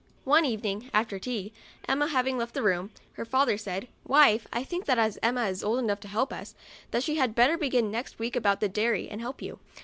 One 0.23 0.45
evening 0.45 0.89
after 0.95 1.19
tea, 1.19 1.53
Emma 1.87 2.07
having 2.07 2.35
left 2.35 2.55
the 2.55 2.63
room, 2.63 2.89
her 3.13 3.23
father 3.23 3.55
said," 3.55 3.87
Wife, 4.17 4.47
I 4.51 4.63
think 4.63 4.85
that 4.85 4.97
as 4.97 5.19
Emma 5.21 5.43
is 5.45 5.63
old 5.63 5.77
enough 5.77 5.99
to 5.99 6.07
help 6.07 6.33
us, 6.33 6.55
that 6.89 7.03
she 7.03 7.17
had 7.17 7.35
better 7.35 7.55
begin 7.55 7.91
next 7.91 8.17
week 8.17 8.35
about 8.35 8.61
the 8.61 8.67
dairy 8.67 9.07
and 9.07 9.21
help 9.21 9.43
you. 9.43 9.59